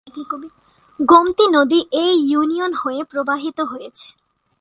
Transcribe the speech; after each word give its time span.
গোমতী 0.99 1.45
নদী 1.51 1.79
এ 1.95 2.05
ইউনিয়ন 2.29 2.71
হয়ে 2.73 3.01
প্রবাহিত 3.03 3.57
হয়েছে। 3.61 4.07